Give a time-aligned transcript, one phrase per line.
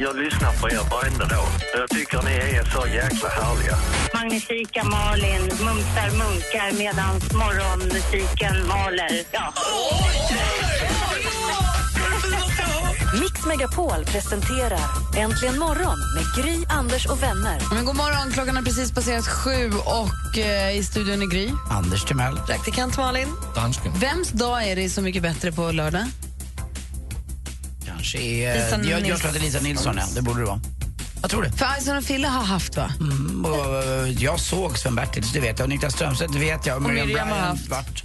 [0.00, 1.48] Jag lyssnar på er varenda dag.
[1.74, 3.76] Jag tycker ni är så jäkla härliga.
[4.14, 9.22] Magnifika Malin mumsar munkar medan morgonmusiken maler.
[9.32, 9.52] Ja.
[13.20, 14.80] Mix Megapol presenterar
[15.16, 17.74] Äntligen morgon med Gry, Anders och vänner.
[17.74, 21.50] Men god morgon, klockan har precis passerat sju och eh, i studion är Gry.
[21.70, 22.36] Anders Timell.
[22.46, 23.28] Praktikant Malin.
[23.54, 23.92] Dansken.
[24.00, 26.02] Vems dag är det Så mycket bättre på lördag?
[27.98, 28.54] Kanske är...
[28.54, 30.04] Lisa jag, jag tror att det är Lisa Nilsson, ja.
[30.14, 30.60] Det borde det vara.
[31.22, 31.52] Jag tror det.
[31.52, 32.92] För Ison och Fille har haft, va?
[33.00, 35.64] Mm, och, eh, jag såg Sven-Bertils, det vet jag.
[35.66, 36.76] Och Niklas Strömstedt, det vet jag.
[36.76, 37.68] Och Miriam Miriam har haft.
[37.68, 38.02] vart.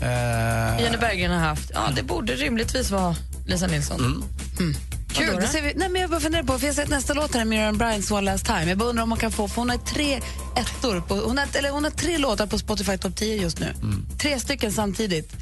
[0.00, 1.70] Eh, Jenny Berggren har haft.
[1.74, 4.24] Ja, det borde rimligtvis vara Lisa Nilsson.
[4.58, 5.26] Kul.
[5.26, 5.52] Vadå Det då?
[5.52, 7.44] ser vi, nej, men jag bara funderar på, för jag har sett nästa låt här,
[7.44, 8.64] Miriam Bryants One Last Time.
[8.64, 10.20] Jag bara undrar om man kan få, för hon har tre
[10.56, 13.74] ettor, på, hon, har, eller hon har tre låtar på Spotify Top 10 just nu.
[14.18, 15.32] Tre stycken samtidigt.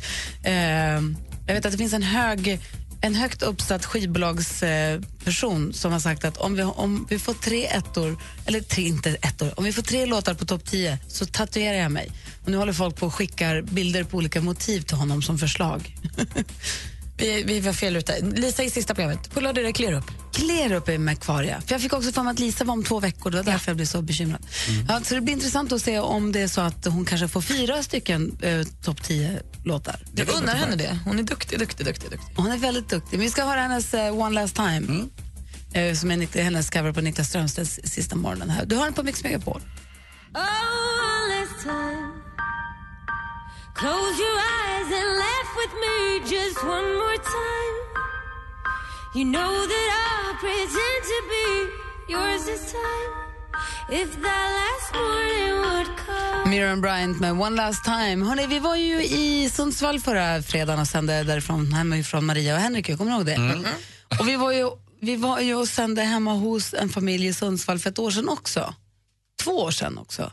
[0.42, 0.54] Eh,
[1.46, 2.60] jag vet att det finns en hög
[3.06, 7.66] en högt uppsatt skivbolagsperson person som har sagt att om vi, om vi får tre
[7.66, 11.78] ettor, eller tre, inte ettor, om vi får tre låtar på topp 10 så tatuerar
[11.78, 12.10] jag mig.
[12.44, 15.96] Och nu håller folk på och skickar bilder på olika motiv till honom som förslag.
[17.18, 18.20] Vi, vi var fel ute.
[18.20, 19.30] Lisa i sista programmet.
[19.30, 20.04] På lördag är det Clear Up.
[20.32, 21.60] Clear upp är med kvar, ja.
[21.66, 23.70] För jag fick också för mig att Lisa var om två veckor, det var därför
[23.70, 24.46] jag blev så bekymrad.
[24.88, 27.40] Ja, så det blir intressant att se om det är så att hon kanske får
[27.40, 29.96] fyra stycken eh, topp 10 låtar.
[30.14, 30.98] Jag unnar henne det.
[31.04, 32.10] Hon är duktig, duktig, duktig.
[32.10, 32.28] duktig.
[32.36, 33.18] Hon är väldigt duktig.
[33.18, 35.06] Vi ska höra hennes eh, One Last Time,
[35.72, 38.50] eh, som är hennes cover på Niklas Strömstedts sista morgonen.
[38.50, 38.66] här.
[38.66, 39.60] Du har den på Mix Megapol.
[43.74, 45.96] Close your eyes and laugh with me
[46.36, 47.76] just one more time.
[49.14, 51.46] You know that I'll pretend to be
[52.12, 53.25] yours this time.
[53.90, 56.50] If that last morning would come.
[56.50, 58.24] Miriam Bryant med One Last Time.
[58.24, 62.88] Hörrni, vi var ju i Sundsvall förra fredagen och sände därifrån, hemifrån Maria och Henrik.
[62.88, 63.64] Jag kommer ihåg det?
[64.20, 67.78] Och vi var, ju, vi var ju och sände hemma hos en familj i Sundsvall
[67.78, 68.74] för ett år sedan också.
[69.42, 70.32] Två år sedan också.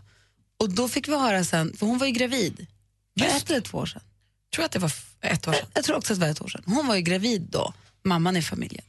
[0.60, 2.68] Och då fick vi höra sen, för hon var ju gravid.
[3.14, 4.02] Var det ett eller två år sedan?
[4.50, 4.92] Jag tror att det var
[5.22, 5.66] ett år sedan.
[5.74, 6.64] Jag tror också att det var ett år sedan.
[6.66, 7.74] Hon var ju gravid då,
[8.04, 8.86] mamman i familjen.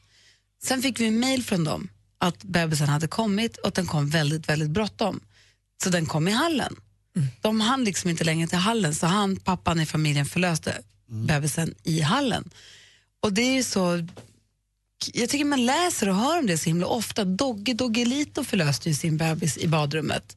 [0.62, 1.88] Sen fick vi mejl från dem
[2.24, 5.20] att bebisen hade kommit och att den kom väldigt, väldigt bråttom.
[5.82, 6.76] Så den kom i hallen.
[7.40, 12.00] De hann liksom inte längre till hallen så han, pappan i familjen förlöste bebisen i
[12.00, 12.50] hallen.
[13.22, 14.06] Och det är ju så,
[15.12, 17.24] jag tycker man läser och hör om det så himla ofta.
[17.24, 20.36] Dogge Doggelito förlöste ju sin bebis i badrummet.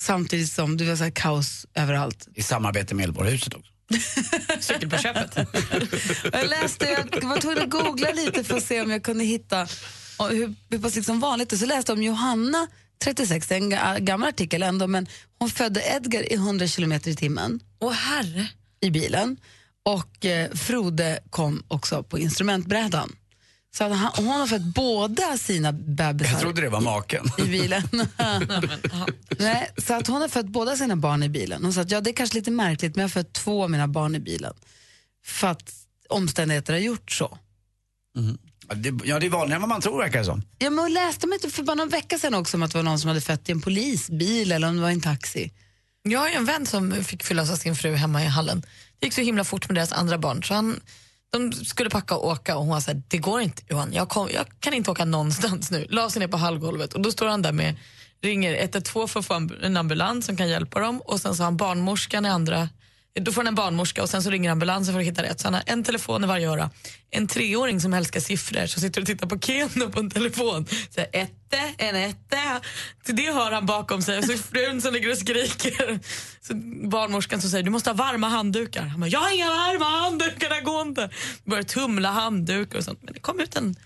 [0.00, 2.28] Samtidigt som det var så här kaos överallt.
[2.34, 3.72] I samarbete med Elborghuset också.
[4.60, 5.48] Cykel på köpet.
[6.32, 9.68] Jag läste, jag var tvungen att googla lite för att se om jag kunde hitta
[10.20, 11.58] och hur, hur pass liksom vanligt det är.
[11.58, 12.66] Så läste jag om Johanna,
[13.04, 15.06] 36, det är en ga- gammal artikel ändå, men
[15.38, 18.46] hon födde Edgar i 100 kilometer i timmen Åh herre.
[18.80, 19.36] i bilen
[19.82, 23.16] och eh, Frode kom också på instrumentbrädan.
[23.76, 27.26] Så att han, hon har fött båda sina bebisar Jag trodde det var maken.
[27.38, 27.82] i bilen.
[29.38, 31.62] Nej, så att hon har fött båda sina barn i bilen.
[31.64, 33.70] Hon sa att ja, det är kanske lite märkligt men jag har fött två av
[33.70, 34.54] mina barn i bilen.
[35.24, 35.72] För att
[36.08, 37.38] omständigheter har gjort så.
[38.70, 40.42] Ja, det, ja, det är vanligare än vad man tror verkar det som.
[40.58, 42.82] Ja, men läste man inte för bara någon vecka sedan också om att det var
[42.82, 45.52] någon som hade fött i en polisbil eller om det var en taxi?
[46.02, 48.62] Jag har ju en vän som fick förlösa sin fru hemma i hallen.
[48.98, 50.42] Det gick så himla fort med deras andra barn.
[50.42, 50.80] Så han,
[51.32, 54.28] de skulle packa och åka och hon var här, det går inte Johan, jag, kom,
[54.34, 55.86] jag kan inte åka någonstans nu.
[55.90, 57.76] La sig ner på hallgolvet och då står han där med,
[58.22, 61.42] ringer 112 för att få en, en ambulans som kan hjälpa dem och sen så
[61.42, 62.68] har han barnmorskan i andra
[63.20, 65.40] då får han en barnmorska och sen så ringer ambulansen för att hitta rätt.
[65.40, 66.70] Så han har en telefon i varje öra.
[67.10, 70.66] En treåring som älskar siffror som sitter och tittar på Keno på en telefon.
[70.66, 72.38] Så här, ette, en ette.
[73.04, 74.18] Till det hör han bakom sig.
[74.18, 76.00] Och så frun som ligger och skriker.
[76.40, 76.54] Så
[76.88, 78.82] barnmorskan som säger du måste ha varma handdukar.
[78.82, 81.10] Han bara, jag har inga varma handdukar, det går inte.
[81.44, 83.02] Börjar tumla handdukar och sånt.
[83.02, 83.76] Men det kom ut en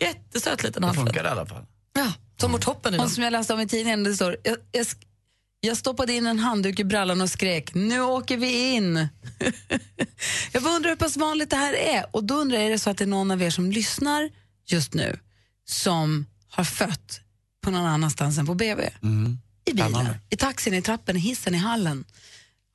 [0.00, 1.06] jättesöt liten Det handflata.
[1.12, 1.64] funkar i alla fall.
[1.94, 4.56] Ja, som mot toppen i Hon som jag läste om i tidningen, det står jag,
[4.72, 4.86] jag,
[5.66, 8.94] jag stoppade in en handduk i brallan och skrek nu åker vi in.
[10.52, 12.16] jag undrar hur pass vanligt det här är.
[12.16, 14.30] Och då undrar jag, är det så att det är någon av er som lyssnar
[14.66, 15.18] just nu
[15.66, 17.20] som har fött
[17.64, 18.90] på någon annanstans än på BB?
[19.64, 19.90] I bilen,
[20.30, 22.04] i taxin, i trappen, i hissen, i hallen.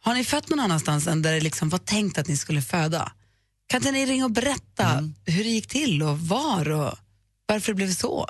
[0.02, 3.12] Har ni fött någon annanstans än där det liksom var tänkt att ni skulle föda?
[3.68, 6.98] Kan inte ni ringa och berätta hur det gick till och var och
[7.46, 8.30] varför det blev så?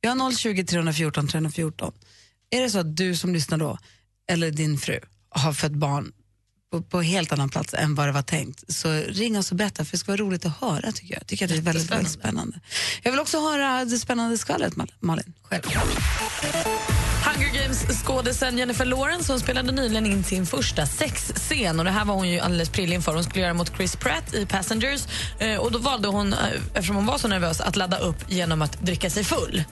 [0.00, 1.92] Vi har 020 314 314.
[2.52, 3.78] Är det så att du som lyssnar då,
[4.30, 5.00] eller din fru,
[5.30, 6.12] har fött barn
[6.72, 9.84] på, på helt annan plats än vad det var tänkt, så ring oss och berätta,
[9.84, 11.26] för det ska vara roligt att höra tycker jag.
[11.26, 12.60] Tycker att det är väldigt, väldigt spännande.
[13.02, 15.32] Jag vill också höra det spännande skvallret, Mal- Malin.
[15.42, 15.62] Själv.
[17.24, 21.78] Hunger Games-skådisen Jennifer Lawrence hon spelade nyligen in sin första sexscen.
[21.78, 23.14] Och det här var hon ju alldeles prillig inför.
[23.14, 25.06] Hon skulle göra mot Chris Pratt i Passengers.
[25.38, 26.38] Eh, och då valde hon, eh,
[26.74, 29.64] eftersom hon var så nervös, att ladda upp genom att dricka sig full.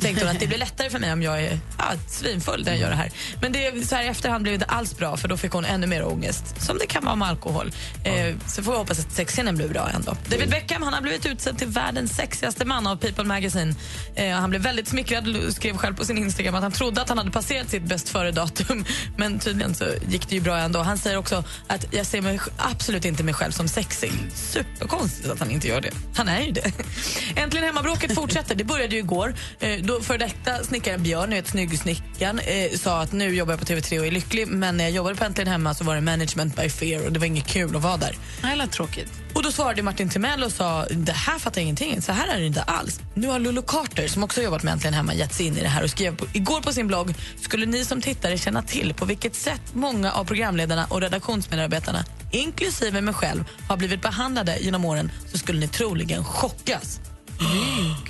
[0.00, 2.80] Tänkte hon att det blir lättare för mig om jag är ja, svinfull när jag
[2.80, 3.10] gör det här.
[3.40, 5.86] Men det, så här, i efterhand blev det alls bra för då fick hon ännu
[5.86, 6.62] mer ångest.
[6.62, 7.72] Som det kan vara med alkohol.
[8.04, 10.16] Eh, så får vi hoppas att sexscenen blir bra ändå.
[10.28, 13.74] David Beckham han har blivit utsedd till världens sexigaste man av People Magazine.
[14.14, 17.08] Eh, han blev väldigt smickrad och skrev själv på sin Instagram att han trodde att
[17.08, 18.84] han hade passerat sitt bäst före-datum.
[19.16, 20.78] Men tydligen så gick det ju bra ändå.
[20.82, 24.12] Han säger också att jag ser mig absolut inte mig själv som sexig.
[24.34, 25.90] Superkonstigt att han inte gör det.
[26.14, 26.72] Han är ju det.
[27.36, 28.54] Äntligen hemmabråket fortsätter.
[28.54, 29.34] Det började ju igår.
[29.60, 33.66] Eh, då för detta snickaren Björn, vet snyggsnickaren, eh, sa att nu jobbar jag på
[33.66, 36.56] TV3 och är lycklig men när jag jobbade på Äntligen hemma så var det management
[36.56, 38.16] by fear och det var inget kul att vara där.
[38.42, 39.12] Det lät tråkigt.
[39.34, 42.40] Och då svarade Martin Timell och sa det här fattar jag ingenting, så här är
[42.40, 43.00] det inte alls.
[43.14, 45.68] Nu har Lulu Carter, som också jobbat med Äntligen hemma, gett sig in i det
[45.68, 49.04] här och skrev på, igår på sin blogg skulle ni som tittare känna till på
[49.04, 55.12] vilket sätt många av programledarna och redaktionsmedarbetarna, inklusive mig själv, har blivit behandlade genom åren
[55.32, 57.00] så skulle ni troligen chockas.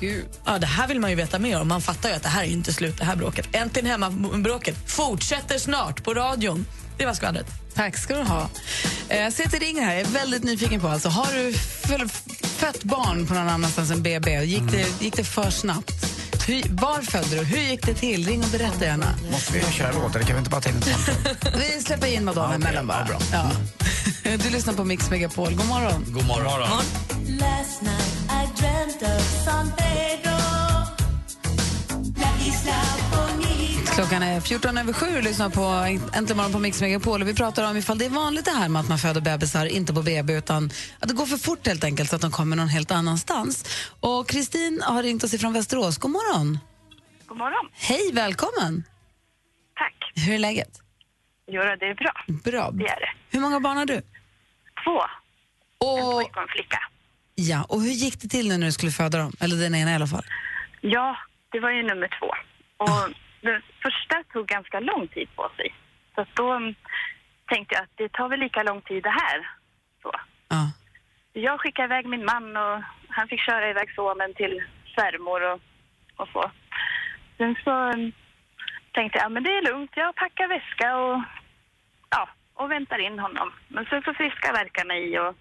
[0.00, 0.25] Gud.
[0.44, 1.69] Ja, det här vill man ju veta mer om.
[1.69, 3.49] Man fattar ju att det här är inte slut, det här bråket.
[3.52, 6.67] Äntligen hemma-bråket fortsätter snart på radion.
[6.99, 7.46] Det var skvallret.
[7.75, 8.49] Tack ska du ha.
[9.08, 9.93] Eh, Jag ser det ringer här.
[9.93, 11.08] Jag är väldigt nyfiken på alltså.
[11.08, 11.28] Har
[11.99, 12.08] du
[12.49, 14.44] fött barn på någon annanstans än BB?
[14.44, 15.93] Gick det, gick det för snabbt?
[16.46, 17.44] Hur, var födde du?
[17.44, 18.26] Hur gick det till?
[18.26, 19.06] Ring och berätta gärna.
[19.31, 20.20] Måste vi köra låtar?
[20.20, 20.81] Kan vi inte bara ta in?
[21.76, 22.64] Vi släpper in Madonna Ja, okej.
[22.69, 22.99] emellan bara.
[22.99, 23.50] Ja, bra.
[24.25, 24.37] Ja.
[24.37, 25.55] Du lyssnar på Mix Megapol.
[25.55, 26.05] God morgon.
[26.08, 26.61] God morgon.
[26.61, 27.06] Last night I dreamt
[33.96, 35.61] Klockan är 14 över sju och lyssnar på
[36.17, 37.23] Äntligen morgon på Mix Megapol.
[37.23, 39.67] Och vi pratar om ifall det är vanligt det här med att man föder bebisar,
[39.67, 40.70] inte på BB, utan
[41.00, 43.64] att det går för fort helt enkelt så att de kommer någon helt annanstans.
[44.00, 45.99] Och Kristin har ringt oss ifrån Västerås.
[45.99, 46.58] God morgon.
[47.26, 47.70] God morgon.
[47.73, 48.84] Hej, välkommen.
[49.76, 50.12] Tack.
[50.26, 50.81] Hur är läget?
[51.46, 52.12] Jo, det är bra.
[52.44, 52.70] Bra.
[52.70, 53.12] Det är det.
[53.31, 54.02] Hur många barn har du?
[54.84, 55.00] Två.
[55.00, 56.78] En Och, pojke och en flicka.
[57.37, 59.33] Ja, och hur gick det till nu när du skulle föda dem?
[59.41, 60.25] Eller den ena i alla fall.
[60.81, 61.17] Ja,
[61.53, 62.31] det var ju nummer två.
[62.77, 65.75] Och den första tog ganska lång tid på sig.
[66.15, 66.75] Så då mm,
[67.47, 69.38] tänkte jag att det tar väl lika lång tid det här.
[70.03, 70.12] Så.
[70.49, 70.73] Ja.
[71.33, 74.62] Jag skickade iväg min man och han fick köra iväg sonen till
[74.94, 75.61] svärmor och,
[76.17, 76.50] och så.
[77.37, 78.12] Sen så mm,
[78.93, 81.23] tänkte jag, ja men det är lugnt, jag packar väska och,
[82.11, 83.53] ja, och väntar in honom.
[83.69, 85.35] Men så får friska verkarna i och,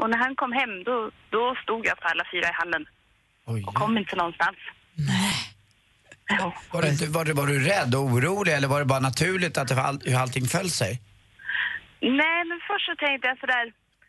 [0.00, 2.84] och när han kom hem då, då stod jag på alla fyra i hallen
[3.46, 3.64] Oj.
[3.66, 4.56] och kom inte någonstans.
[6.38, 6.52] Jo.
[6.72, 9.58] Var, du, inte- var, du, var du rädd och orolig eller var det bara naturligt
[9.58, 10.92] att det var all, hur allting föll sig?
[12.00, 13.64] Nej, men först så tänkte jag sådär,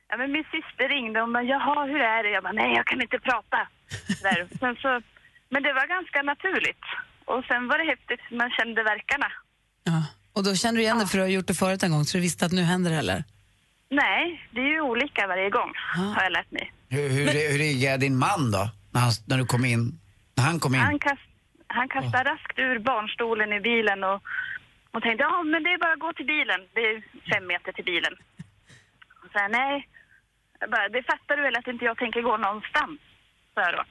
[0.09, 2.29] ja men min syster ringde och bara, jaha hur är det?
[2.29, 3.59] Jag bara, nej jag kan inte prata.
[4.17, 4.47] Sådär.
[4.59, 5.01] Sen så,
[5.49, 6.85] men det var ganska naturligt.
[7.25, 9.29] Och sen var det häftigt, man kände verkarna.
[9.83, 10.03] Ja.
[10.33, 12.17] Och då kände du igen det för du har gjort det förut en gång så
[12.17, 13.23] du visste att nu händer det eller?
[13.91, 15.71] Nej, det är ju olika varje gång,
[16.15, 16.73] har jag lärt mig.
[16.89, 18.63] Hur, hur, hur reagerade din man då?
[18.93, 19.99] När, han, när du kom in?
[20.35, 20.81] När han kom in?
[20.81, 21.27] Han, kast,
[21.67, 24.19] han kastade raskt ur barnstolen i bilen och,
[24.91, 26.59] och tänkte, ja men det är bara att gå till bilen.
[26.73, 28.13] Det är fem meter till bilen.
[29.23, 29.87] Och så här, nej.
[30.71, 32.99] Bara, det fattar du väl att inte jag tänker gå någonstans?
[33.53, 33.83] Så här då.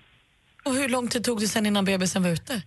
[0.64, 2.62] Och hur lång tid tog det sen innan bebisen var ute?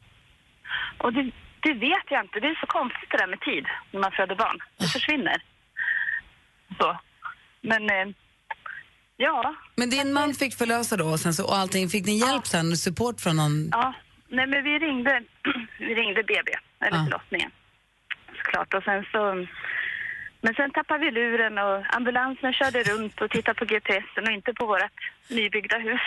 [0.97, 2.39] Och det, det vet jag inte.
[2.39, 4.57] Det är så konstigt det där med tid när man föder barn.
[4.77, 5.43] Det försvinner.
[6.79, 6.97] Så.
[7.63, 8.07] Men, eh,
[9.17, 9.55] ja.
[9.75, 11.89] Men din man fick förlösa då och, sen så, och allting.
[11.89, 12.77] Fick ni hjälp sen?
[12.77, 13.69] Support från någon?
[13.71, 13.93] Ja.
[14.29, 15.23] Nej, men vi ringde,
[15.79, 16.51] vi ringde BB,
[16.85, 17.05] eller Ja.
[17.05, 17.51] förlossningen.
[18.37, 18.73] Såklart.
[18.73, 19.47] Och sen så...
[20.45, 24.53] Men sen tappade vi luren och ambulansen körde runt och tittade på GPSen och inte
[24.53, 26.01] på vårt nybyggda hus.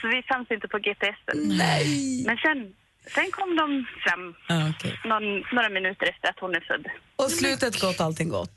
[0.00, 1.38] Så vi fanns inte på GPSen.
[1.58, 1.86] Nej.
[2.26, 2.74] Men sen,
[3.14, 5.00] sen kom de fram Ja, okej.
[5.04, 6.86] någon, några minuter efter att hon är född.
[7.16, 8.52] Och slutet gott, allting gott.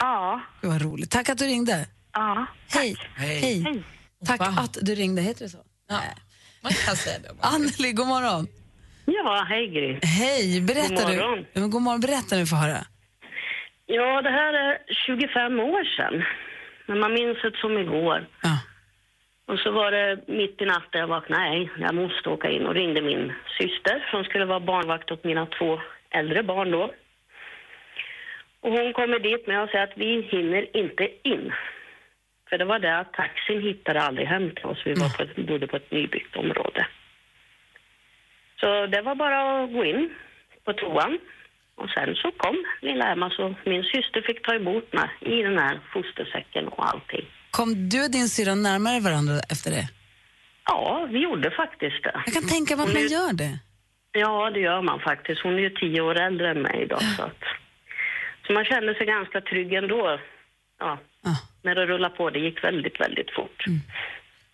[0.00, 1.10] Ja, Det var roligt.
[1.10, 1.86] Tack att du ringde.
[2.12, 2.46] ja.
[2.74, 2.96] Hej.
[3.16, 3.40] Hej.
[3.40, 3.62] Hej.
[3.62, 3.82] Hej.
[4.26, 4.46] Tack Va?
[4.58, 5.22] att du ringde.
[5.22, 5.58] Heter det så?
[5.88, 6.00] Ja.
[6.62, 7.28] Man kan säga det.
[7.40, 8.46] Anneli, god morgon.
[9.04, 9.98] Ja, hej Gry.
[10.02, 11.16] Hej, berätta God du.
[11.16, 11.70] morgon.
[11.70, 12.84] God morgon, berätta nu för höra.
[13.86, 16.24] Ja, det här är 25 år sedan.
[16.86, 18.28] Men man minns det som igår.
[18.42, 18.58] Ja.
[19.52, 21.42] Och så var det mitt i natten jag vaknade.
[21.44, 25.46] Nej, jag måste åka in och ringde min syster som skulle vara barnvakt åt mina
[25.46, 25.80] två
[26.10, 26.92] äldre barn då.
[28.62, 31.52] Och hon kommer dit med och säger att vi hinner inte in.
[32.48, 34.82] För det var det att taxin hittade aldrig hem till oss.
[34.84, 36.86] Vi var på bodde på ett nybyggt område.
[38.60, 40.10] Så det var bara att gå in
[40.64, 41.18] på toan.
[41.74, 45.58] Och sen så kom lilla Emma så min syster fick ta emot mig i den
[45.58, 47.24] här fostersäcken och allting.
[47.50, 49.88] Kom du och din syrra närmare varandra efter det?
[50.64, 52.22] Ja, vi gjorde faktiskt det.
[52.26, 53.58] Jag kan tänka mig att man gör det.
[54.12, 55.42] Ja, det gör man faktiskt.
[55.42, 57.02] Hon är ju tio år äldre än mig idag.
[57.02, 57.42] Så, att,
[58.50, 60.20] så man kände sig ganska trygg ändå.
[60.78, 60.98] Ja,
[61.62, 62.30] när det rullade på.
[62.30, 63.64] Det gick väldigt, väldigt fort.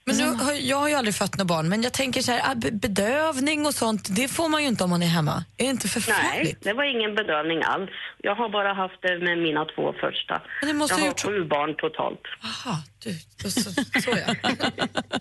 [0.09, 2.41] Men nu, har- jag har ju aldrig fött några barn, men jag tänker så här,
[2.51, 5.45] ah, be- bedövning och sånt, det får man ju inte om man är hemma.
[5.57, 6.65] Är det inte Nej, förfärligt?
[6.65, 7.91] det var ingen bedövning alls.
[8.23, 10.43] Jag har bara haft det med mina två första.
[10.61, 12.21] Men det måste jag ha har gjort sju barn totalt.
[12.45, 13.11] Aha, du,
[13.51, 13.71] så, så,
[14.01, 14.35] så ja.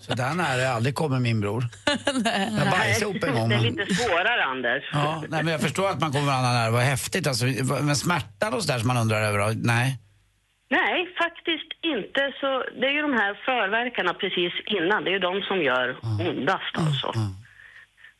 [0.00, 1.64] Så där nära aldrig kommer min bror.
[2.58, 3.48] Jag bajsade ihop en gång.
[3.48, 4.84] Det är lite svårare, Anders.
[4.92, 6.70] Ja, nej, men jag förstår att man kommer varandra nära.
[6.70, 7.26] Vad häftigt.
[7.26, 7.44] Alltså,
[7.82, 9.98] men smärtan och sådär som man undrar över, nej.
[10.68, 12.32] Nej, faktiskt inte.
[12.40, 15.96] Så det är ju de här förverkarna precis innan, det är ju de som gör
[16.28, 17.12] ondast alltså.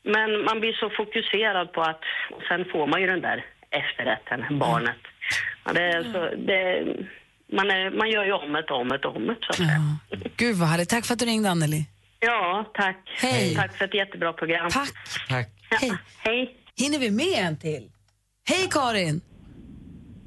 [0.03, 2.00] Men man blir så fokuserad på att,
[2.31, 5.03] och sen får man ju den där efterrätten, barnet.
[5.65, 6.85] Ja, det är så, det,
[7.53, 9.81] man, är, man gör ju om ett, om ett, om ett så att säga.
[10.37, 10.88] Gud vad härligt.
[10.88, 11.87] Tack för att du ringde Anneli.
[12.21, 12.97] Ja, tack.
[13.23, 13.55] Hej.
[13.55, 14.71] Tack för ett jättebra program.
[14.71, 14.88] Tack.
[15.29, 15.49] Tack.
[15.81, 15.93] Hej.
[16.19, 16.57] Hej.
[16.76, 17.91] Hinner vi med en till?
[18.49, 19.21] Hej Karin!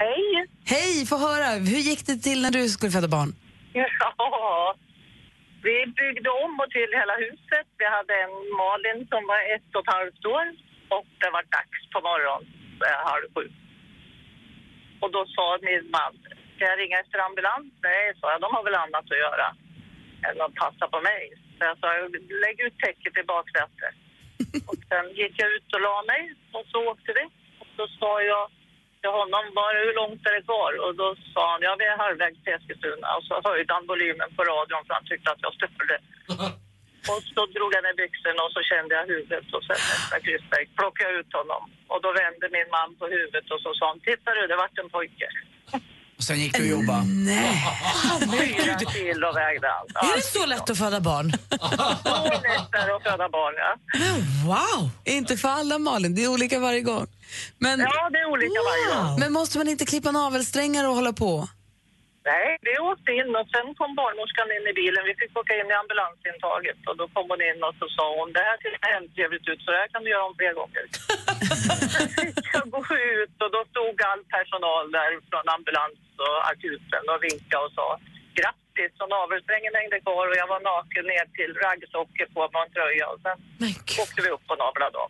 [0.05, 0.47] Hej!
[0.73, 1.49] Hej, få höra.
[1.73, 3.31] Hur gick det till när du skulle föda barn?
[4.17, 4.75] Ja,
[5.67, 7.67] vi byggde om och till hela huset.
[7.81, 10.45] Vi hade en Malin som var ett och ett halvt år
[10.95, 12.43] och det var dags på morgonen
[12.87, 13.45] eh, halv sju.
[15.01, 16.13] Och då sa min man,
[16.53, 17.67] ska jag ringa efter ambulans?
[17.87, 19.47] Nej, sa jag, de har väl annat att göra
[20.27, 21.23] än att passa på mig.
[21.55, 21.87] Så jag sa,
[22.43, 23.95] lägg ut täcket i baksätet.
[24.69, 26.23] Och sen gick jag ut och la mig
[26.57, 27.23] och så åkte vi.
[27.61, 28.43] Och så sa jag
[29.01, 30.71] till honom, bara hur långt är det kvar?
[30.85, 33.07] Och då sa han, ja vi är halvvägs till Eskilstuna.
[33.17, 35.97] Och så höjde han volymen på radion för han tyckte att jag störde.
[37.11, 40.65] Och så drog jag ner byxorna och så kände jag huvudet och sen nästa kryssväg
[40.77, 41.63] plockade jag ut honom.
[41.91, 44.79] Och då vände min man på huvudet och så sa han, titta du, det vart
[44.81, 45.29] en pojke.
[46.19, 47.03] Och sen gick du och jobbade.
[47.05, 47.63] Nej.
[48.31, 50.09] Fyra kilo vägde han.
[50.11, 51.31] Är det så lätt att föda barn?
[51.49, 51.55] Så
[52.25, 53.75] lätt är det att föda barn, ja.
[54.45, 54.89] Wow!
[55.05, 57.07] Inte för alla Malin, det är olika varje gång.
[57.57, 59.19] Men, Ja, det är olika varje gång.
[59.19, 61.47] men måste man inte klippa navelsträngar och hålla på?
[62.25, 65.03] Nej, vi åkte in och sen kom barnmorskan in i bilen.
[65.09, 68.29] Vi fick åka in i ambulansintaget och då kom hon in och så sa hon
[68.35, 70.85] det här ser hemskt trevligt ut så det här kan du göra om fler gånger.
[72.53, 72.81] jag gå
[73.15, 77.87] ut och då stod all personal där från ambulans och akuten och vinkade och sa
[78.39, 82.65] grattis och navelsträngen hängde kvar och jag var naken ner till raggsockor på mig och
[82.65, 83.37] en tröja och sen
[84.03, 85.09] åkte vi upp och navlade av.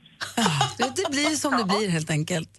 [0.78, 2.52] Det, det blir som det blir helt enkelt.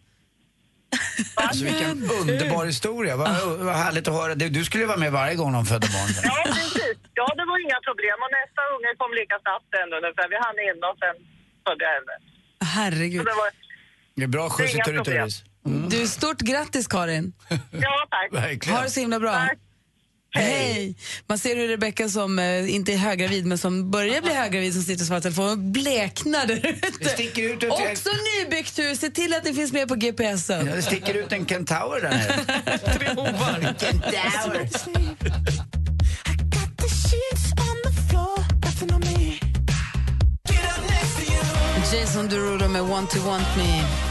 [1.35, 3.17] Alltså, vilken underbar historia.
[3.17, 3.31] Vad,
[3.69, 4.35] vad härligt att höra.
[4.35, 6.11] Du, du skulle ju vara med varje gång de födde barn.
[6.25, 6.97] Ja, precis.
[7.15, 8.17] Ja, det var inga problem.
[8.25, 10.27] Och nästa unge kom lika snabbt ändå ungefär.
[10.35, 11.15] Vi hann in och sen
[11.67, 12.15] födde jag henne.
[12.75, 13.21] Herregud.
[13.23, 13.51] Så det var,
[14.17, 15.05] Det är bra skjuts i Inga problem.
[15.05, 15.45] turrituris.
[15.91, 17.33] Du, stort grattis Karin.
[17.71, 18.29] ja, tack.
[18.45, 18.77] Verkligen.
[18.77, 19.33] Ha det så himla bra.
[19.33, 19.59] Tack.
[20.33, 20.95] Hej!
[21.27, 24.83] Man ser hur Rebecka som eh, inte är höggravid men som börjar bli höggravid som
[24.83, 26.91] sitter och svarar telefon bleknar där ute.
[27.01, 30.67] Det sticker ut ett- Också nybyggt hus, se till att det finns med på GPSen.
[30.67, 32.79] Ja, det sticker ut en kentaur där nere.
[32.99, 33.75] Tre hovar.
[33.81, 34.69] Kentaur.
[41.93, 44.10] Jason Derulo med Want to want me.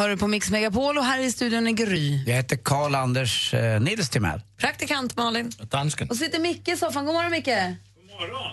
[0.00, 2.24] Hör du på Mix Megapol och här i studion är Gry.
[2.26, 4.40] Jag heter Karl-Anders eh, Nils Timell.
[4.58, 5.52] Praktikant Malin.
[5.70, 6.08] Dansken.
[6.10, 7.06] Och så sitter Micke i soffan.
[7.06, 7.48] God morgon Micke.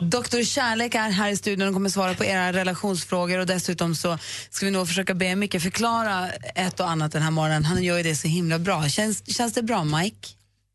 [0.01, 4.17] Doktor Kärlek är här i studion och kommer svara på era relationsfrågor och dessutom så
[4.49, 7.65] ska vi nog försöka be Micke förklara ett och annat den här morgonen.
[7.65, 8.87] Han gör ju det så himla bra.
[8.87, 10.27] Känns, känns det bra Mike?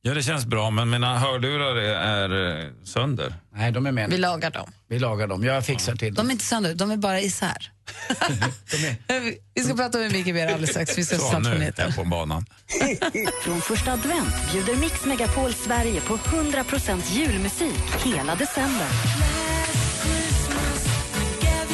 [0.04, 1.94] Ja, det känns bra, men mina hörlurar är,
[2.28, 3.34] är eh, sönder.
[3.54, 4.70] Nej, de är med Vi lagar dem.
[4.88, 5.44] Vi lagar dem.
[5.44, 6.28] Jag fixar till De dem.
[6.28, 7.70] är inte sönder, de är bara isär.
[9.54, 10.98] vi ska prata med Micke mer alldeles strax.
[10.98, 12.46] Vi ska Så, snart nu är jag på banan.
[13.44, 18.86] Från första advent bjuder Mix Megapol Sverige på 100% julmusik hela december.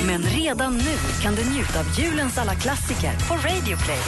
[0.06, 4.00] Men redan nu kan du njuta av julens alla klassiker på Radio Play.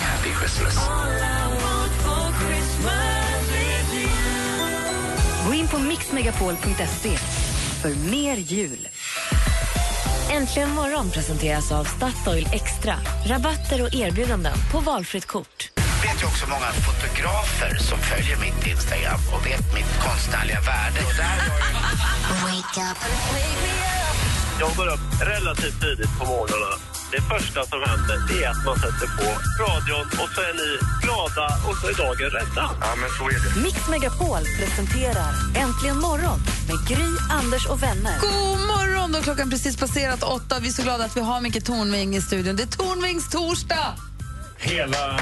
[0.00, 0.76] Happy Christmas.
[5.46, 7.16] Gå in på mixmegapol.se
[7.82, 8.88] för mer jul.
[10.30, 12.94] Äntligen morgon presenteras av Statoil Extra.
[13.26, 15.70] Rabatter och erbjudanden på valfritt kort.
[15.76, 21.00] Jag vet ju också många fotografer som följer mitt Instagram och vet mitt konstnärliga värde.
[21.06, 22.48] Och där har
[24.60, 26.89] Jag går upp relativt tidigt på morgnarna.
[27.12, 29.28] Det första som händer det är att man sätter på
[29.62, 30.70] radion och så är ni
[31.02, 32.70] glada och så är dagen rädda.
[32.80, 33.60] Ja, men så är det.
[33.62, 36.38] Mix Megapol presenterar Äntligen morgon
[36.68, 38.20] med Gry, Anders och vänner.
[38.20, 40.58] God morgon har klockan precis passerat åtta.
[40.60, 42.56] Vi är så glada att vi har Micke Tornving i studion.
[42.56, 43.94] Det är Tornvings torsdag!
[44.58, 45.20] Hela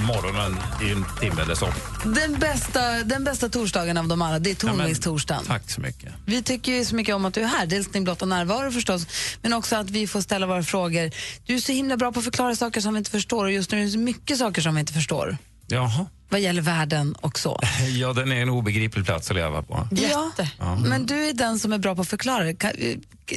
[0.00, 1.68] morgonen i en timme eller så.
[2.04, 5.44] Den bästa, den bästa torsdagen av dem alla, det är Tornvingstorsdagen.
[5.44, 6.12] Tack så mycket.
[6.26, 7.66] Vi tycker ju så mycket om att du är här.
[7.66, 9.06] Dels din blotta närvaro förstås,
[9.42, 11.10] men också att vi får ställa våra frågor.
[11.46, 13.70] Du är så himla bra på att förklara saker som vi inte förstår och just
[13.72, 15.36] nu är det så mycket saker som vi inte förstår.
[15.66, 16.06] Jaha.
[16.30, 17.60] Vad gäller världen och så.
[17.88, 19.88] Ja, den är en obegriplig plats att leva på.
[19.90, 20.76] Ja, Ja.
[20.76, 22.54] men du är den som är bra på att förklara.
[22.54, 22.72] Kan-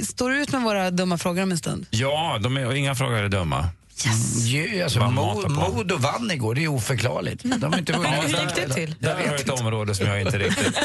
[0.04, 1.86] Står du ut med våra dumma frågor om en stund?
[1.90, 3.70] Ja, de är, inga frågor är dumma.
[4.44, 5.54] Ju, alltså, Bara Mo- mata på.
[5.74, 7.42] Modo vann igår, det är oförklarligt.
[7.44, 8.12] De har inte vunnit.
[8.24, 8.96] Hur gick det till?
[9.04, 10.76] Har jag ett område som jag inte riktigt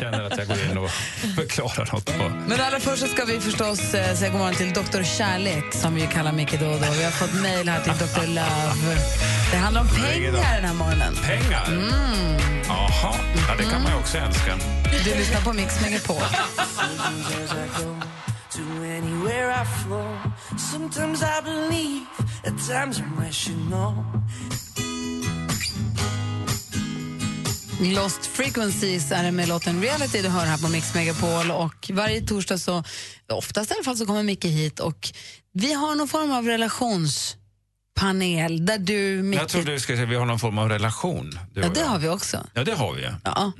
[0.00, 0.90] känner att jag går in och
[1.36, 2.32] förklarar något på.
[2.48, 5.02] Men allra först så ska vi förstås eh, säga god morgon till Dr.
[5.02, 6.92] Kärlek som vi kallar Micke då och då.
[6.98, 8.26] Vi har fått mejl här till Dr.
[8.26, 9.00] Love.
[9.52, 11.14] Det handlar om pengar den här morgonen.
[11.24, 11.66] Pengar?
[11.68, 12.40] Mm.
[12.68, 13.14] Jaha,
[13.48, 14.56] ja, det kan man ju också älska.
[15.04, 16.22] Du lyssnar på Mix Megapol.
[22.44, 23.94] At times I'm rational.
[27.94, 31.50] Lost Frequencies är det med låten Reality du hör här på Mix Megapol.
[31.50, 32.84] Och varje torsdag, så,
[33.32, 35.08] oftast i alla fall, så kommer Micke hit och
[35.52, 37.36] vi har någon form av relations
[37.98, 39.40] relationspanel där du, Micke...
[39.40, 41.38] Jag trodde du skulle säga att vi har någon form av relation.
[41.54, 41.86] Ja, det jag.
[41.86, 42.46] har vi också.
[42.54, 43.08] Ja, det har vi.
[43.24, 43.52] Ja.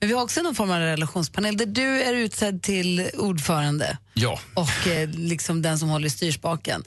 [0.00, 4.40] Men vi har också någon form av relationspanel där du är utsedd till ordförande Ja.
[4.54, 6.84] och eh, liksom den som håller i styrspaken.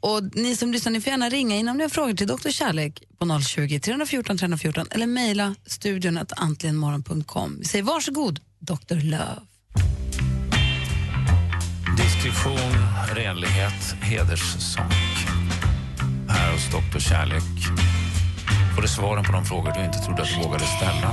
[0.00, 2.50] Och ni som lyssnar, ni får gärna ringa in om ni har frågor till Dr.
[2.50, 7.56] Kärlek på 020 314 314 eller mejla studion att antligenmorgon.com.
[7.58, 8.94] Vi säger varsågod, Dr.
[8.94, 9.40] Love.
[11.96, 12.72] Diskretion,
[13.14, 14.92] renlighet, hederssak.
[16.94, 17.42] Doktor Kärlek
[18.74, 21.10] får du svaren på de frågor du inte trodde att du vågade ställa.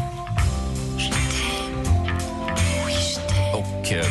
[3.53, 4.05] Och eh,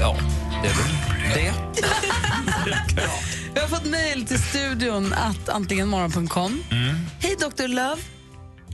[0.00, 0.16] ja,
[0.62, 0.92] det är väl
[1.34, 1.52] det.
[3.54, 6.62] Vi har fått mejl till studion att antligenmorgon.com.
[7.20, 7.68] Hej Dr.
[7.68, 8.02] Love.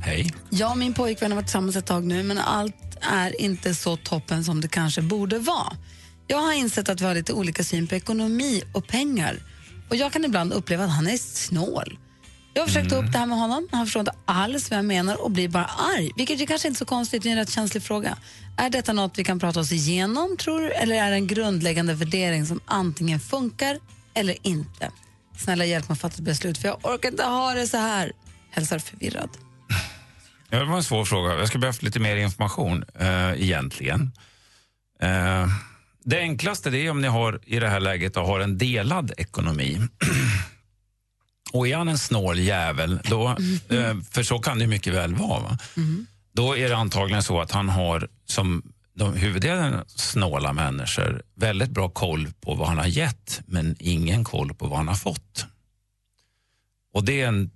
[0.01, 0.35] Hej.
[0.51, 3.97] Jag och min pojkvän har varit tillsammans ett tag nu men allt är inte så
[3.97, 5.77] toppen som det kanske borde vara.
[6.27, 9.39] Jag har insett att vi har lite olika syn på ekonomi och pengar
[9.89, 11.99] och jag kan ibland uppleva att han är snål.
[12.57, 14.85] Jag har försökt ta upp det här med honom, han förstår inte alls vad jag
[14.85, 17.39] menar och blir bara arg, vilket är kanske inte är så konstigt, det är en
[17.39, 18.17] rätt känslig fråga.
[18.57, 21.95] Är detta något vi kan prata oss igenom, tror du, eller är det en grundläggande
[21.95, 23.79] värdering som antingen funkar
[24.15, 24.91] eller inte?
[25.37, 28.13] Snälla hjälp mig att fatta ett beslut, för jag orkar inte ha det så här.
[28.51, 29.31] Hälsar förvirrad.
[30.51, 31.39] Ja, det var en svår fråga.
[31.39, 34.13] Jag skulle behövt lite mer information eh, egentligen.
[35.03, 35.47] Eh,
[36.05, 39.79] det enklaste är om ni har i det här läget har en delad ekonomi.
[41.53, 43.29] och är han en snål jävel, då,
[43.69, 45.41] eh, för så kan det mycket väl vara.
[45.41, 45.59] Va?
[46.33, 48.63] Då är det antagligen så att han har, som
[48.95, 54.55] de huvuddelen snåla människor, väldigt bra koll på vad han har gett men ingen koll
[54.55, 55.47] på vad han har fått.
[56.93, 57.51] Och det är en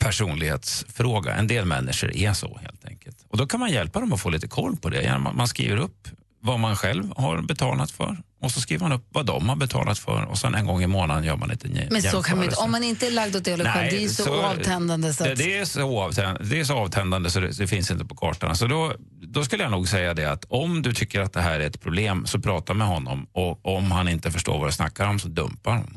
[0.00, 1.34] personlighetsfråga.
[1.34, 3.26] En del människor är så helt enkelt.
[3.28, 5.18] Och då kan man hjälpa dem att få lite koll på det.
[5.18, 6.08] Man skriver upp
[6.42, 9.98] vad man själv har betalat för och så skriver man upp vad de har betalat
[9.98, 12.44] för och sen en gång i månaden gör man lite jä- Men så kan man
[12.44, 12.60] inte, jämförelse.
[12.62, 15.12] om man inte är lagd åt det hållet själv, det är ju så, avtändande.
[15.14, 17.90] Så det, att, det, är så avtändande, det är så avtändande så det, det finns
[17.90, 18.56] inte på kartan.
[18.56, 21.60] Så då, då skulle jag nog säga det att om du tycker att det här
[21.60, 25.06] är ett problem så prata med honom och om han inte förstår vad du snackar
[25.06, 25.96] om så dumpa honom.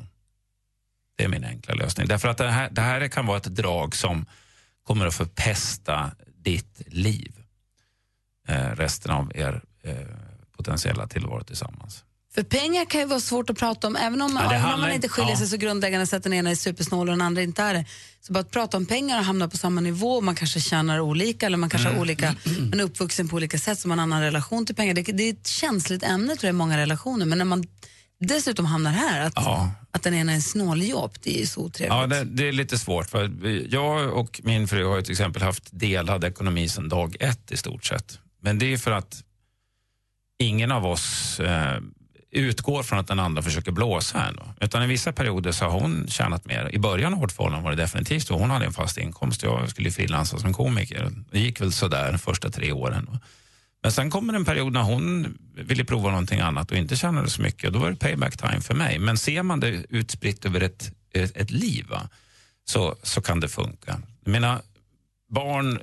[1.18, 2.08] Det är min enkla lösning.
[2.08, 4.26] Därför att det här, det här kan vara ett drag som
[4.84, 7.32] kommer att förpesta ditt liv
[8.48, 9.94] eh, resten av er eh,
[10.64, 12.04] potentiella tillvaro tillsammans.
[12.36, 14.88] För pengar kan ju vara svårt att prata om, även om, Ja, även om handlar
[14.88, 15.38] man inte skiljer ja.
[15.38, 17.86] sig så grundläggande så att den ena är supersnål och den andra inte är det.
[18.22, 21.46] Så bara att prata om pengar och hamna på samma nivå, man kanske tjänar olika
[21.46, 21.98] eller man kanske Mm.
[21.98, 22.36] har olika,
[22.70, 24.94] man är uppvuxen på olika sätt så man har en annan relation till pengar.
[24.94, 27.64] Det, det är ett känsligt ämne tror jag i många relationer, men när man
[28.20, 29.72] dessutom hamnar här, att, Ja.
[29.92, 31.94] att den ena är en snåljåp, det är ju så otrevligt.
[31.94, 33.10] Ja, det, det är lite svårt.
[33.10, 33.32] För
[33.74, 37.58] jag och min fru har ju till exempel haft delad ekonomi sedan dag ett i
[37.58, 38.20] stort sett.
[38.42, 39.24] Men det är för att
[40.40, 41.80] ingen av oss eh,
[42.32, 44.40] utgår från att den andra försöker blåsa en.
[44.62, 46.70] Utan i vissa perioder så har hon tjänat mer.
[46.74, 48.38] I början av vårt förhållande var det definitivt så.
[48.38, 49.44] Hon hade en fast inkomst.
[49.44, 51.12] Jag skulle frilansa som komiker.
[51.32, 53.20] Det gick väl sådär de första tre åren.
[53.84, 57.42] Men sen kommer en period när hon ville prova någonting annat och inte tjänade så
[57.42, 57.74] mycket.
[57.74, 59.00] Då var det payback time för mig.
[59.00, 62.10] Men ser man det utspritt över ett, ett, ett liv va?
[62.66, 64.00] Så, så kan det funka.
[64.26, 64.62] Mina
[65.30, 65.80] barn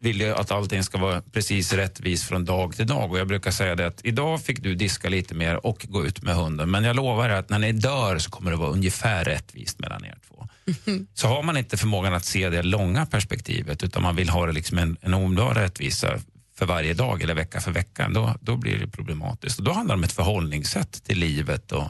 [0.00, 3.10] vill ju att allting ska vara precis rättvis från dag till dag.
[3.10, 6.22] Och jag brukar säga det att idag fick du diska lite mer och gå ut
[6.22, 6.70] med hunden.
[6.70, 10.18] Men jag lovar att när ni dör så kommer det vara ungefär rättvist mellan er
[10.28, 10.48] två.
[11.14, 14.52] Så har man inte förmågan att se det långa perspektivet utan man vill ha det
[14.52, 16.18] liksom en, en omedelbar rättvisa
[16.58, 19.58] för varje dag eller vecka för vecka, då, då blir det problematiskt.
[19.58, 21.84] Och då handlar det om ett förhållningssätt till livet och,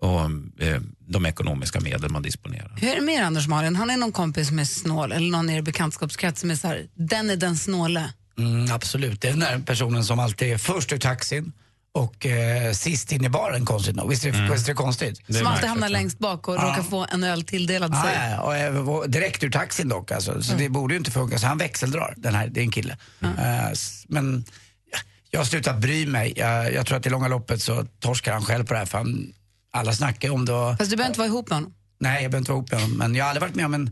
[0.00, 0.20] och
[0.66, 2.72] eh, de ekonomiska medel man disponerar.
[2.80, 3.76] Hur är det med er, Anders Malin?
[3.76, 6.68] Har ni någon kompis som är snål eller någon i er bekantskapskrets som är så
[6.68, 8.12] här, den är den snåle?
[8.38, 11.52] Mm, absolut, det är den där personen som alltid är först ur taxin
[11.92, 14.08] och eh, sist in i baren konstigt nog.
[14.10, 15.20] Visst är det, visst är det konstigt?
[15.36, 18.14] som alltid hamnar längst bak och råkar få en öl tilldelad sig.
[18.14, 20.42] Ja, ja, och, eh, och direkt ur taxin dock alltså.
[20.42, 21.38] Så det borde ju inte funka.
[21.38, 22.96] Så han växeldrar, den här, det är en kille.
[23.22, 24.44] Eh, s- men
[24.92, 24.98] ja,
[25.30, 26.32] jag har slutat bry mig.
[26.36, 28.98] Jag, jag tror att i långa loppet så torskar han själv på det här för
[28.98, 29.32] han,
[29.70, 31.74] alla snackar om det och, Fast du behöver inte vara ihop med honom.
[31.98, 32.98] Nej, jag behöver inte vara ihop med honom.
[32.98, 33.90] Men jag har aldrig varit med om en,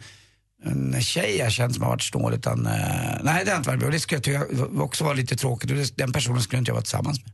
[0.65, 2.35] en tjej jag känt som har varit snål.
[2.35, 3.93] Utan, eh, nej, det har jag inte varit med om.
[3.93, 5.71] Det skulle jag tycka också vara lite tråkigt.
[5.71, 7.33] Och det, den personen skulle inte jag vara tillsammans med.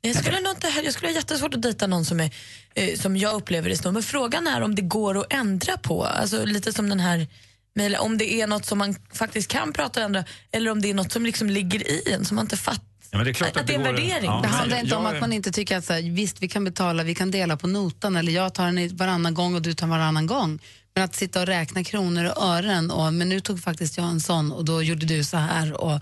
[0.00, 2.30] Jag skulle, nog inte, jag skulle ha jättesvårt att dejta någon som, är,
[2.74, 3.92] eh, som jag upplever det snor.
[3.92, 6.04] Men frågan är om det går att ändra på.
[6.04, 7.26] Alltså lite som den här
[7.74, 8.00] mejlen.
[8.00, 10.94] Om det är något som man faktiskt kan prata och ändra eller om det är
[10.94, 12.87] något som liksom ligger i en som man inte fattar.
[13.10, 14.24] Ja, men det är klart att, Att det är en går- värdering.
[14.30, 16.64] Ja, Det handlar inte om att man inte tycker att så här, visst vi kan
[16.64, 19.86] betala, vi kan dela på notan eller jag tar den varannan gång och du tar
[19.86, 20.58] varannan gång.
[20.94, 24.20] Men att sitta och räkna kronor och ören och men nu tog faktiskt jag en
[24.20, 26.00] sån och då gjorde du så här och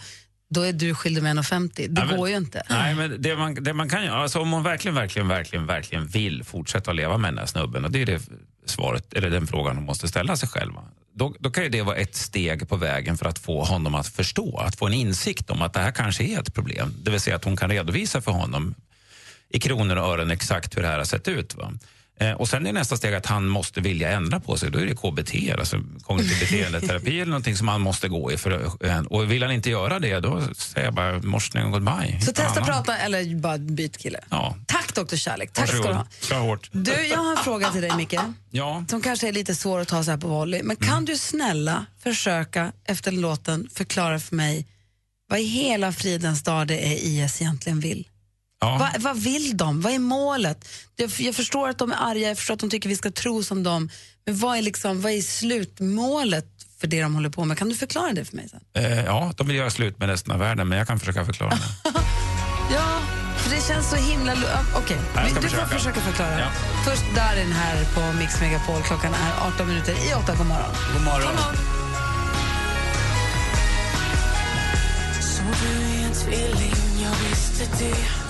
[0.51, 1.71] då är du skyldig med 1,50.
[1.89, 2.63] Det Ja, men- går ju inte.
[2.71, 6.07] Nej, men det man, det man kan göra, alltså om man verkligen, verkligen, verkligen, verkligen
[6.07, 8.23] vill fortsätta att leva med den här snubben och det är det
[8.71, 10.73] svaret, eller den frågan hon måste ställa sig själv.
[11.13, 14.09] Då, då kan ju det vara ett steg på vägen för att få honom att
[14.09, 16.95] förstå, att få en insikt om att det här kanske är ett problem.
[17.03, 18.75] Det vill säga att hon kan redovisa för honom
[19.49, 21.55] i kronor och ören exakt hur det här har sett ut.
[21.55, 21.73] Va?
[22.21, 24.71] Eh, och sen är nästa steg att han måste vilja ändra på sig.
[24.71, 28.37] Då är det KBT, alltså kognitiv beteendeterapi eller någonting som han måste gå i.
[28.37, 32.21] För, eh, och vill han inte göra det, då säger jag bara morsning och goodbye.
[32.21, 32.65] Så testa annan.
[32.65, 34.21] prata eller bara byt kille.
[34.31, 34.57] Ja.
[34.67, 35.17] Tack Dr.
[35.17, 35.97] Kärlek, tack ska du Varsågod.
[35.97, 36.07] ha.
[36.21, 36.69] Kör hårt.
[36.73, 38.15] Du, jag har en fråga till dig Micke.
[38.51, 38.85] Ja.
[38.89, 40.63] Som kanske är lite svår att ta så här på volley.
[40.63, 44.67] Men kan du snälla försöka efter låten förklara för mig
[45.29, 48.09] vad i hela fridens dag det är IS egentligen vill?
[48.61, 48.77] Ja.
[48.79, 49.81] Vad, vad vill de?
[49.81, 50.69] Vad är målet?
[50.97, 53.43] Jag, jag förstår att de är arga, jag förstår att de tycker vi ska tro
[53.43, 53.91] som dem.
[54.27, 56.47] Men vad är, liksom, vad är slutmålet
[56.81, 57.59] för det de håller på med?
[57.59, 58.61] Kan du förklara det för mig sen?
[58.85, 61.51] Eh, ja, de vill göra slut med resten av världen, men jag kan försöka förklara
[61.51, 61.91] det.
[62.73, 63.01] Ja,
[63.37, 64.33] för det känns så himla...
[64.77, 65.67] Okej, ska du får försöka.
[65.67, 66.41] försöka förklara.
[66.41, 66.49] Ja.
[66.85, 68.83] Först Darin här på Mix Megapol.
[68.83, 70.35] Klockan är 18 minuter i 8.
[70.39, 70.71] God morgon.
[70.93, 71.37] God morgon.
[75.21, 78.26] Så du är en tvilling, jag visste det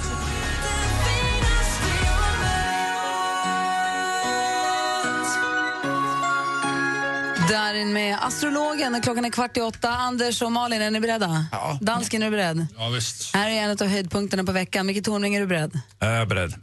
[7.48, 9.00] Darin med Astrologen.
[9.02, 9.88] Klockan är kvart i åtta.
[9.90, 11.46] Anders och Malin, är ni beredda?
[11.52, 11.78] Ja.
[11.80, 12.66] Dansken, är du beredd?
[12.78, 13.34] Ja, visst.
[13.34, 14.86] Här är en av höjdpunkterna på veckan.
[14.86, 15.80] Micke Tornving, är du beredd?
[15.98, 16.54] Jag är beredd.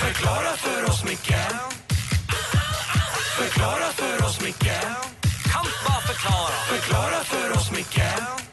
[0.00, 1.34] Förklara för oss, Micke
[3.38, 4.72] Förklara för oss, Micke
[5.52, 8.02] Kan bara förklara Förklara för oss, Micke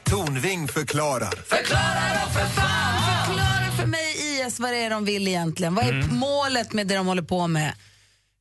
[0.04, 1.34] Tornving förklarar.
[1.48, 3.26] Förklara då för fan!
[3.26, 5.76] Förklara för mig, IS, vad det är de vill egentligen.
[5.76, 6.16] Vad är Mm.
[6.18, 7.74] målet med det de håller på med?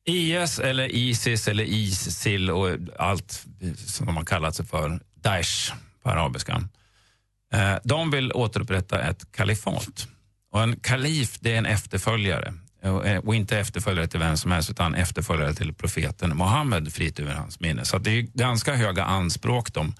[0.05, 6.09] IS eller Isis eller Isil och allt som de har kallat sig för, Daesh på
[6.09, 6.63] arabiska.
[7.53, 10.07] Eh, de vill återupprätta ett kalifat.
[10.51, 12.53] Och en kalif det är en efterföljare.
[12.83, 17.33] Och eh, inte efterföljare till vem som helst utan efterföljare till profeten Muhammed, fritt över
[17.33, 17.85] hans minne.
[17.85, 19.93] Så det är ganska höga anspråk de,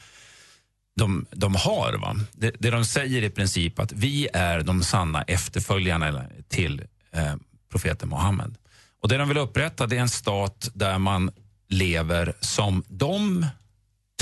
[0.96, 1.94] de, de har.
[1.94, 2.16] Va?
[2.32, 7.36] Det, det de säger i princip att vi är de sanna efterföljarna till eh,
[7.72, 8.56] profeten Muhammed.
[9.02, 11.32] Och det de vill upprätta det är en stat där man
[11.70, 13.46] lever som de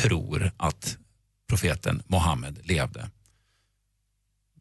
[0.02, 0.98] tror att
[1.50, 3.10] profeten Muhammed levde.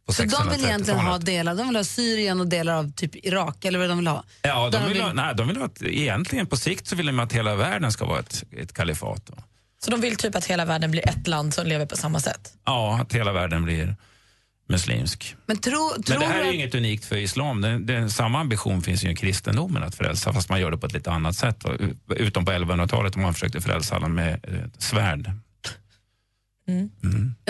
[0.06, 1.26] På Så de vill egentligen ha 1630-talet.
[1.26, 4.24] delar, de vill ha Syrien och delar av typ Irak, eller vad de vill ha?
[4.42, 7.20] Ja, de vill, ha, nej, de vill ha att, egentligen på sikt så vill de
[7.20, 9.26] att hela världen ska vara ett, ett kalifat.
[9.26, 9.34] Då.
[9.84, 12.52] Så de vill typ att hela världen blir ett land som lever på samma sätt?
[12.64, 13.96] Ja, att hela världen blir
[14.68, 15.36] muslimsk.
[15.46, 17.60] Men tro, Men tror det här är att- inget unikt för islam.
[17.60, 20.86] Det, det, samma ambition finns ju i kristendomen att frälsa, fast man gör det på
[20.86, 21.64] ett lite annat sätt.
[22.16, 25.30] Utom på 1100-talet då man försökte frälsa alla med eh, svärd.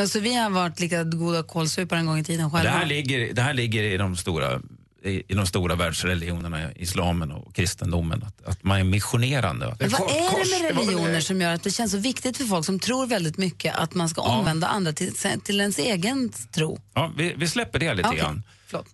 [0.00, 2.70] Alltså, vi har varit lika goda kålsupare en gång i tiden Men själva.
[2.72, 4.60] Det här ligger, det här ligger i, de stora,
[5.08, 8.22] i, i de stora världsreligionerna, islamen och kristendomen.
[8.22, 9.76] Att, att man är missionerande.
[9.80, 12.66] Men vad är det med religioner som gör att det känns så viktigt för folk
[12.66, 16.80] som tror väldigt mycket att man ska omvända andra till, till ens egen tro?
[16.94, 18.42] Ja, vi, vi släpper det lite Okej, grann.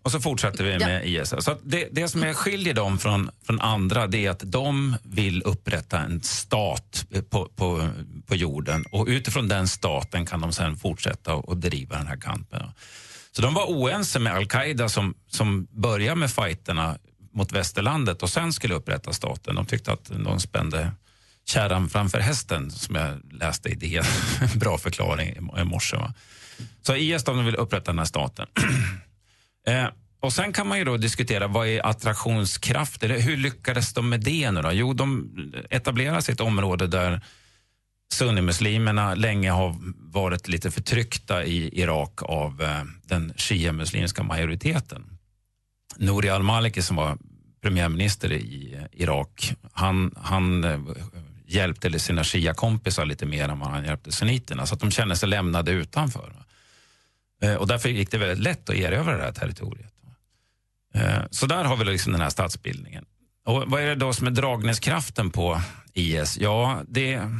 [0.03, 1.35] Och så fortsätter vi med IS.
[1.38, 4.96] Så att det, det som är skiljer dem från, från andra det är att de
[5.03, 7.88] vill upprätta en stat på, på,
[8.27, 12.16] på jorden och utifrån den staten kan de sen fortsätta och, och driva den här
[12.16, 12.62] kampen.
[13.37, 16.99] Så de var oense med al-Qaida som, som började med fighterna
[17.33, 19.55] mot västerlandet och sen skulle upprätta staten.
[19.55, 20.92] De tyckte att de spände
[21.47, 24.05] kärran framför hästen, som jag läste i DN.
[24.55, 25.29] Bra förklaring
[25.61, 25.97] i- morse.
[25.97, 26.14] Va?
[26.83, 28.47] Så IS de vill upprätta den här staten.
[29.68, 29.87] eh,
[30.20, 34.20] och Sen kan man ju då diskutera vad är attraktionskraft, eller hur lyckades de med
[34.20, 34.73] det nu då?
[34.73, 35.31] Jo, de
[35.70, 37.20] etablerar sitt ett område där
[38.14, 39.77] sunnimuslimerna länge har
[40.12, 45.18] varit lite förtryckta i Irak av eh, den shia-muslimska majoriteten.
[45.96, 47.18] Nouri al-Maliki som var
[47.62, 50.81] premiärminister i Irak, han, han eh,
[51.46, 55.29] hjälpte sina shia-kompisar lite mer än vad han hjälpte sunniterna, så att de kände sig
[55.29, 56.33] lämnade utanför.
[57.42, 59.92] Eh, Och därför gick det väldigt lätt att erövra det här territoriet.
[60.94, 63.05] Eh, så där har vi liksom den här statsbildningen.
[63.46, 65.61] Och vad är det då som är dragningskraften på
[65.94, 66.38] IS?
[66.40, 67.31] Ja, det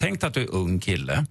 [0.00, 1.26] tänk att du är ung kille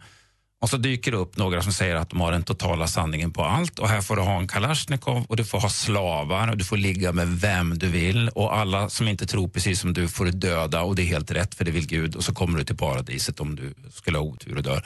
[0.64, 3.44] och så dyker det upp några som säger att de har den totala sanningen på
[3.44, 6.64] allt och här får du ha en kalasjnikov och du får ha slavar och du
[6.64, 10.26] får ligga med vem du vill och alla som inte tror precis som du får
[10.26, 12.64] du döda och det är helt rätt för det vill Gud och så kommer du
[12.64, 14.86] till paradiset om du skulle ha otur och dör.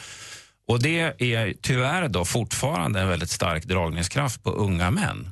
[0.67, 0.99] Och det
[1.33, 5.29] är tyvärr då fortfarande en väldigt stark dragningskraft på unga män.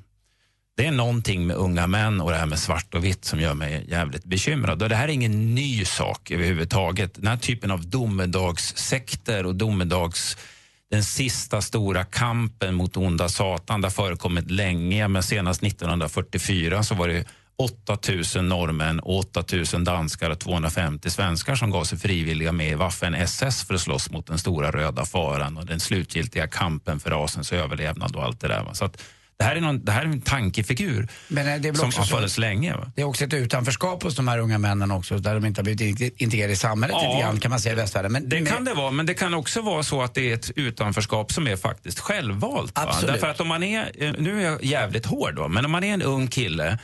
[0.78, 3.54] Det är någonting med unga män och det här med svart och vitt som gör
[3.54, 4.84] mig jävligt bekymrad.
[4.84, 7.14] Och det här är ingen ny sak överhuvudtaget.
[7.14, 10.38] Den här typen av domedagssekter och domedags...
[10.92, 16.96] Den sista stora kampen mot onda satan det har förekommit länge, men senast 1944 så
[16.96, 17.26] var det
[17.58, 23.74] 8000 norrmän, 8000 danskar och 250 svenskar som gav sig frivilliga med i Waffen-SS för
[23.74, 28.24] att slåss mot den stora röda faran och den slutgiltiga kampen för rasens överlevnad och
[28.24, 28.74] allt det där.
[28.74, 29.02] Så att
[29.38, 32.74] det, här är någon, det här är en tankefigur eh, som har funnits länge.
[32.74, 32.92] Va?
[32.96, 35.64] Det är också ett utanförskap hos de här unga männen också, där de inte har
[35.64, 37.20] blivit in- integrerade i samhället Ja.
[37.20, 38.12] grann kan man säga i västvärlden.
[38.12, 40.34] Men, Det men- kan det vara, men det kan också vara så att det är
[40.34, 42.76] ett utanförskap som är faktiskt självvalt.
[42.76, 42.84] Va?
[42.88, 43.14] Absolut.
[43.14, 45.84] Därför att om man är, eh, nu är jag jävligt hård då, men om man
[45.84, 46.78] är en ung kille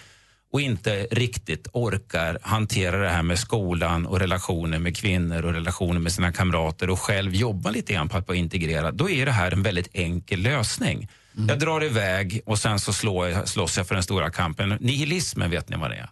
[0.53, 5.99] och inte riktigt orkar hantera det här med skolan och relationer med kvinnor och relationer
[5.99, 9.31] med sina kamrater och själv jobba lite grann på att vara integrerad, då är det
[9.31, 11.07] här en väldigt enkel lösning.
[11.37, 11.49] Mm.
[11.49, 14.69] Jag drar iväg och sen så slår jag, slåss jag för den stora kampen.
[14.69, 16.09] Nihilismen, vet ni vad det är?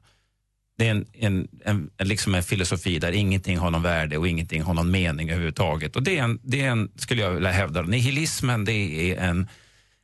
[0.78, 4.28] Det är en, en, en, en, liksom en filosofi där ingenting har någon värde och
[4.28, 5.96] ingenting har någon mening överhuvudtaget.
[5.96, 9.48] Och det är en, det är en skulle jag vilja hävda, nihilismen det är en,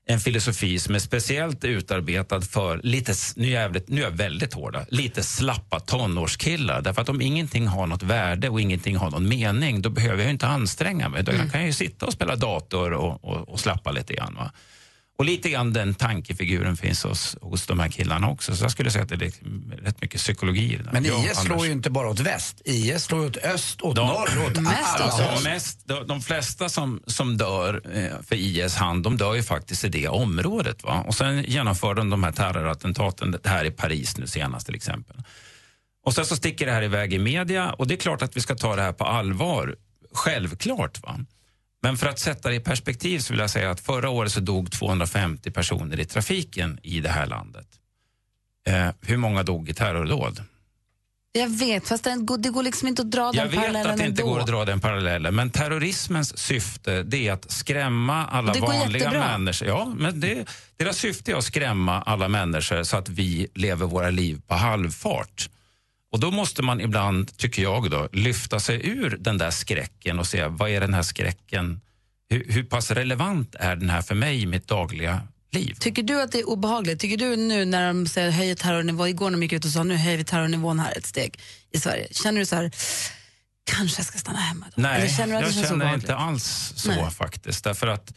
[0.07, 4.53] en filosofi som är speciellt utarbetad för lite, nu är, jävligt, nu är jag väldigt
[4.53, 6.81] hårda, lite slappa tonårskillar.
[6.81, 10.31] Därför att om ingenting har något värde och ingenting har någon mening, då behöver jag
[10.31, 11.23] inte anstränga mig.
[11.23, 14.35] Då kan jag ju sitta och spela dator och, och, och slappa lite grann.
[14.35, 14.51] Va?
[15.17, 18.55] Och lite grann den tankefiguren finns hos, hos de här killarna också.
[18.55, 19.31] Så jag skulle säga att det är
[19.83, 20.91] rätt mycket psykologi i det där.
[20.91, 21.67] Men Ja, IS slår Anders.
[21.67, 22.61] ju inte bara åt väst.
[22.65, 25.43] IS slår ju åt öst, åt De- norr, åt alla alltså, håll.
[25.43, 29.83] mest, de, de flesta som, som dör eh, för IS hand, de dör ju faktiskt
[29.83, 30.83] i det området.
[30.83, 31.03] Va?
[31.07, 35.15] Och sen genomför de de här terrorattentaten, det här i Paris nu senast till exempel.
[36.05, 38.41] Och sen så sticker det här iväg i media och det är klart att vi
[38.41, 39.75] ska ta det här på allvar.
[40.13, 41.03] Självklart.
[41.03, 41.19] va.
[41.85, 44.39] Men för att sätta det i perspektiv så vill jag säga att förra året så
[44.39, 47.67] dog 250 personer i trafiken i det här landet.
[48.67, 50.43] Eh, hur många dog i terrordåd?
[51.31, 53.91] Jag vet, fast det går, det går liksom inte att dra den Jag vet parallellen
[53.91, 54.33] att det inte ändå.
[54.33, 59.03] går att dra den parallellen, men terrorismens syfte det är att skrämma alla det vanliga
[59.03, 59.37] jättebra.
[59.37, 59.67] människor.
[59.67, 60.45] Ja, men det,
[60.77, 65.49] deras syfte är att skrämma alla människor så att vi lever våra liv på halvfart.
[66.15, 70.27] Och då måste man ibland, tycker jag, då, lyfta sig ur den där skräcken och
[70.27, 71.81] se vad är den här skräcken,
[72.29, 75.75] hur, hur pass relevant är den här för mig i mitt dagliga liv?
[75.79, 76.99] Tycker du att det är obehagligt?
[76.99, 79.83] Tycker du nu när de säger höjer terrornivå, igår när de gick ut och sa
[79.83, 81.39] nu höjer vi terrornivån här ett steg
[81.71, 82.71] i Sverige, känner du så här,
[83.71, 84.81] kanske jag ska stanna hemma då?
[84.81, 86.03] Nej, Eller känner du att jag det känner obehagligt?
[86.03, 87.11] inte alls så Nej.
[87.11, 87.63] faktiskt.
[87.63, 88.13] Därför att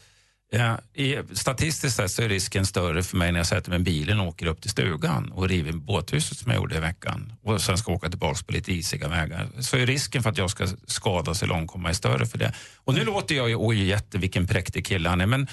[0.50, 3.82] ja, i, statistiskt sett så är risken större för mig när jag sätter mig i
[3.82, 7.61] bilen och åker upp till stugan och river båthuset som jag gjorde i veckan och
[7.61, 9.48] sen ska åka tillbaka på lite isiga vägar.
[9.61, 12.52] Så är risken för att jag ska skadas eller omkomma är större för det.
[12.76, 15.48] Och nu låter jag ju, oj jätte vilken präktig kille han är, men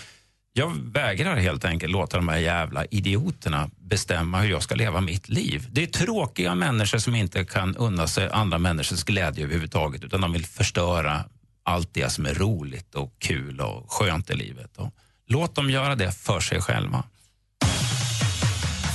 [0.57, 5.29] jag vägrar helt enkelt låta de här jävla idioterna bestämma hur jag ska leva mitt
[5.29, 5.67] liv.
[5.71, 10.33] Det är tråkiga människor som inte kan unna sig andra människors glädje överhuvudtaget utan de
[10.33, 11.23] vill förstöra
[11.65, 14.77] allt det som är roligt och kul och skönt i livet.
[14.77, 14.93] Och
[15.27, 17.03] låt dem göra det för sig själva.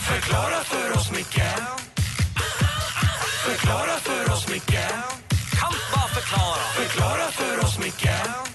[0.09, 1.43] Förklara för oss, Micke
[3.47, 4.81] Förklara för oss, Micke
[5.51, 8.11] Kan bara förklara Förklara för oss, Micke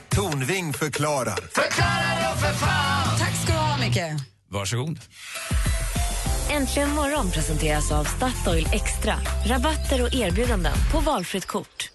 [0.10, 1.36] Tornving förklarar.
[1.36, 4.22] Förklara då för fan Tack ska du ha, Micke.
[4.50, 5.00] Varsågod.
[6.52, 9.16] Äntligen morgon presenteras av Statoil Extra.
[9.46, 11.95] Rabatter och erbjudanden på valfritt kort.